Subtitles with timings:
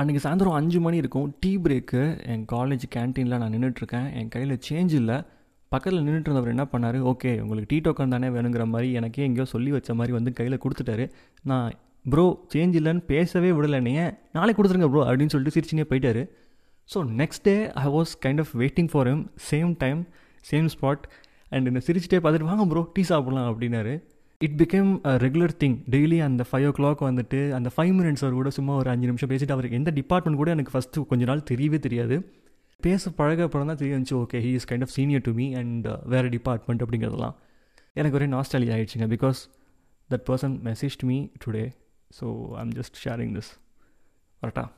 [0.00, 1.26] அன்றைக்கி சாயந்தரம் அஞ்சு மணி இருக்கும்.
[1.42, 2.00] டீ பிரேக்கு
[2.32, 5.16] என் காலேஜ் கேன்டீனில் நான் நின்றுட்டுருக்கேன் என் கையில் சேஞ்ச் இல்லை.
[5.72, 6.98] பக்கத்தில் நின்றுட்டு இருந்தவர் என்ன பண்ணார்?
[7.10, 11.04] ஓகே உங்களுக்கு டீ டோக்கன் தானே வேணுங்கிற மாதிரி எனக்கே எங்கேயோ சொல்லி வச்ச மாதிரி வந்து கையில் கொடுத்துட்டாரு.
[11.50, 11.68] நான்
[12.14, 13.80] ப்ரோ சேஞ்ச் இல்லைன்னு பேசவே விடலை.
[13.88, 16.22] நீங்கள் நாளைக்கு கொடுத்துருங்க ப்ரோ அப்படின்னு சொல்லிட்டு சிரிச்சினே போயிட்டார்.
[16.90, 20.02] So next day I was kind of waiting for him same time
[20.50, 21.06] same spot
[21.54, 23.94] and என்ன சிரிச்சிட்டே பார்த்துட்டு வாங்க ப்ரோ டீ சாப்பிட்லாம் அப்படின்னாரு.
[24.40, 28.38] It became a regular thing daily அந்த ஃபைவ் ஓ கிளாக் வந்துட்டு அந்த ஃபைவ் மினிட்ஸ் அவர்
[28.40, 31.78] கூட சும்மா ஒரு அஞ்சு நிமிஷம் பேசிட்டு அவர் எந்த டிபார்ட்மெண்ட் கூட எனக்கு ஃபஸ்ட்டு கொஞ்ச நாள் தெரியவே
[31.78, 32.16] தெரியாது.
[32.80, 35.86] பேச பழக அப்புறம் தான் தெரிய வந்துச்சு okay he is kind of senior to me and
[36.04, 37.36] வேறு டிபார்ட்மெண்ட் அப்படிங்கிறதெல்லாம்.
[37.92, 39.40] எனக்கு ஒரே நாஸ்டாலி ஆகிடுச்சுங்க because
[40.10, 41.64] that person message me today
[42.20, 43.52] so I am just sharing this
[44.42, 44.68] கரெக்டாக